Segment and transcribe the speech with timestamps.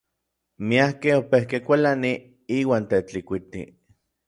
[0.69, 2.17] Miakej opejkej kualanij
[2.61, 3.67] iuan Tetlikuiti.